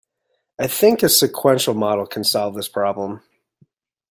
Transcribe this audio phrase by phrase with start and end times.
[0.57, 3.21] I think a sequential model can solve this problem.